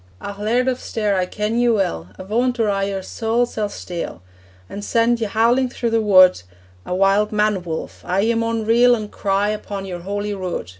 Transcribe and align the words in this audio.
'Ah, 0.19 0.35
Laird 0.39 0.67
of 0.67 0.79
Stair, 0.79 1.15
I 1.15 1.27
ken 1.27 1.59
ye 1.59 1.69
weel! 1.69 2.07
Avaunt, 2.17 2.59
or 2.59 2.71
I 2.71 2.85
your 2.85 3.03
saul 3.03 3.45
sall 3.45 3.69
steal, 3.69 4.23
An' 4.67 4.81
send 4.81 5.21
ye 5.21 5.27
howling 5.27 5.69
through 5.69 5.91
the 5.91 6.01
wood 6.01 6.41
A 6.87 6.95
wild 6.95 7.31
man 7.31 7.61
wolf 7.61 8.01
aye, 8.03 8.21
ye 8.21 8.33
maun 8.33 8.65
reel 8.65 8.95
An' 8.95 9.09
cry 9.09 9.49
upon 9.49 9.85
your 9.85 9.99
Holy 9.99 10.33
Rood!' 10.33 10.69